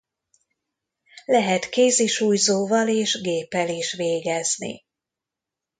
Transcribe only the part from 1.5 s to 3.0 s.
kézisúlyzóval